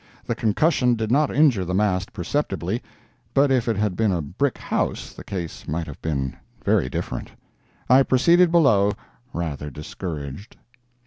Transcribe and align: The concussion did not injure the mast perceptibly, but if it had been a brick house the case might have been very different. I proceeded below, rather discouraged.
The 0.25 0.33
concussion 0.33 0.95
did 0.95 1.11
not 1.11 1.29
injure 1.29 1.63
the 1.63 1.75
mast 1.75 2.11
perceptibly, 2.11 2.81
but 3.35 3.51
if 3.51 3.67
it 3.67 3.77
had 3.77 3.95
been 3.95 4.11
a 4.11 4.19
brick 4.19 4.57
house 4.57 5.13
the 5.13 5.23
case 5.23 5.67
might 5.67 5.85
have 5.85 6.01
been 6.01 6.35
very 6.65 6.89
different. 6.89 7.29
I 7.87 8.01
proceeded 8.01 8.49
below, 8.51 8.93
rather 9.31 9.69
discouraged. 9.69 10.57